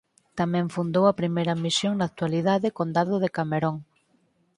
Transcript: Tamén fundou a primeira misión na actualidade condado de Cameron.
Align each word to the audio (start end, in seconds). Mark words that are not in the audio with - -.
Tamén 0.39 0.73
fundou 0.75 1.03
a 1.07 1.17
primeira 1.21 1.59
misión 1.65 1.93
na 1.95 2.05
actualidade 2.09 2.75
condado 2.79 3.15
de 3.23 3.29
Cameron. 3.37 3.75